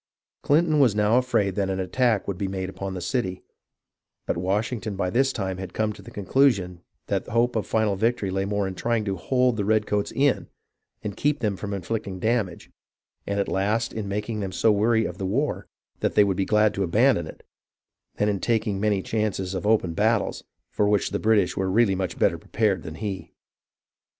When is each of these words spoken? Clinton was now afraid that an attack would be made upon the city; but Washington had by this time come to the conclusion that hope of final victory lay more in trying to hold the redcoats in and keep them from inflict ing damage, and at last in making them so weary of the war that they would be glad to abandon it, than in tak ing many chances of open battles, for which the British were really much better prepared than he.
Clinton 0.41 0.79
was 0.79 0.95
now 0.95 1.19
afraid 1.19 1.53
that 1.53 1.69
an 1.69 1.79
attack 1.79 2.27
would 2.27 2.39
be 2.39 2.47
made 2.47 2.69
upon 2.69 2.95
the 2.95 3.01
city; 3.01 3.43
but 4.25 4.35
Washington 4.35 4.93
had 4.93 4.97
by 4.97 5.11
this 5.11 5.31
time 5.31 5.57
come 5.67 5.93
to 5.93 6.01
the 6.01 6.09
conclusion 6.09 6.81
that 7.05 7.27
hope 7.27 7.55
of 7.55 7.67
final 7.67 7.95
victory 7.95 8.31
lay 8.31 8.43
more 8.43 8.67
in 8.67 8.73
trying 8.73 9.05
to 9.05 9.15
hold 9.15 9.57
the 9.57 9.63
redcoats 9.63 10.11
in 10.11 10.47
and 11.03 11.15
keep 11.15 11.37
them 11.37 11.55
from 11.55 11.71
inflict 11.71 12.07
ing 12.07 12.17
damage, 12.17 12.71
and 13.27 13.39
at 13.39 13.47
last 13.47 13.93
in 13.93 14.07
making 14.07 14.39
them 14.39 14.51
so 14.51 14.71
weary 14.71 15.05
of 15.05 15.19
the 15.19 15.27
war 15.27 15.67
that 15.99 16.15
they 16.15 16.23
would 16.23 16.35
be 16.37 16.45
glad 16.45 16.73
to 16.73 16.81
abandon 16.81 17.27
it, 17.27 17.43
than 18.15 18.27
in 18.27 18.39
tak 18.39 18.65
ing 18.65 18.79
many 18.79 19.03
chances 19.03 19.53
of 19.53 19.67
open 19.67 19.93
battles, 19.93 20.43
for 20.71 20.89
which 20.89 21.11
the 21.11 21.19
British 21.19 21.55
were 21.55 21.69
really 21.69 21.93
much 21.93 22.17
better 22.17 22.39
prepared 22.39 22.81
than 22.81 22.95
he. 22.95 23.33